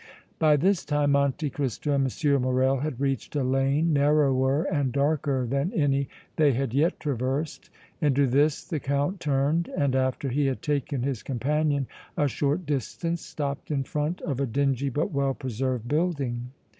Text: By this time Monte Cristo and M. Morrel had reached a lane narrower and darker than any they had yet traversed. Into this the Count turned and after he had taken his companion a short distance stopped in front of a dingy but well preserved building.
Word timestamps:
By 0.39 0.55
this 0.57 0.83
time 0.83 1.11
Monte 1.11 1.47
Cristo 1.51 1.93
and 1.93 2.11
M. 2.25 2.41
Morrel 2.41 2.79
had 2.79 2.99
reached 2.99 3.35
a 3.35 3.43
lane 3.43 3.93
narrower 3.93 4.63
and 4.63 4.91
darker 4.91 5.45
than 5.45 5.71
any 5.73 6.09
they 6.37 6.53
had 6.53 6.73
yet 6.73 6.99
traversed. 6.99 7.69
Into 8.01 8.25
this 8.25 8.63
the 8.67 8.79
Count 8.79 9.19
turned 9.19 9.67
and 9.77 9.95
after 9.95 10.29
he 10.29 10.47
had 10.47 10.63
taken 10.63 11.03
his 11.03 11.21
companion 11.21 11.85
a 12.17 12.27
short 12.27 12.65
distance 12.65 13.21
stopped 13.21 13.69
in 13.69 13.83
front 13.83 14.21
of 14.21 14.39
a 14.39 14.47
dingy 14.47 14.89
but 14.89 15.11
well 15.11 15.35
preserved 15.35 15.87
building. 15.87 16.49